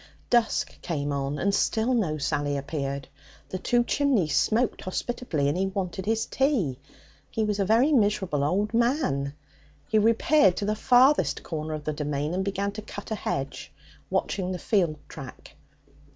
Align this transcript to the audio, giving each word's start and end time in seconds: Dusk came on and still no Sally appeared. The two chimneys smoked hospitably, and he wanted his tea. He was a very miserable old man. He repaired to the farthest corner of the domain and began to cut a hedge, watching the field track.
Dusk 0.31 0.81
came 0.81 1.13
on 1.13 1.37
and 1.37 1.53
still 1.53 1.93
no 1.93 2.17
Sally 2.17 2.57
appeared. 2.57 3.07
The 3.49 3.59
two 3.59 3.83
chimneys 3.83 4.35
smoked 4.35 4.81
hospitably, 4.81 5.47
and 5.47 5.55
he 5.55 5.67
wanted 5.67 6.07
his 6.07 6.25
tea. 6.25 6.79
He 7.29 7.43
was 7.43 7.59
a 7.59 7.65
very 7.65 7.91
miserable 7.91 8.43
old 8.43 8.73
man. 8.73 9.35
He 9.87 9.99
repaired 9.99 10.57
to 10.57 10.65
the 10.65 10.75
farthest 10.75 11.43
corner 11.43 11.75
of 11.75 11.83
the 11.83 11.93
domain 11.93 12.33
and 12.33 12.43
began 12.43 12.71
to 12.71 12.81
cut 12.81 13.11
a 13.11 13.15
hedge, 13.15 13.71
watching 14.09 14.51
the 14.51 14.57
field 14.57 14.97
track. 15.07 15.53